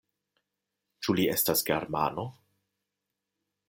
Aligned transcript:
Ĉu 1.05 1.15
li 1.19 1.27
estas 1.35 1.63
germano? 1.69 2.27